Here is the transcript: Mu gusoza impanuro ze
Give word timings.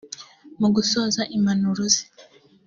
Mu 0.59 0.67
gusoza 0.75 1.21
impanuro 1.35 1.81
ze 1.93 2.03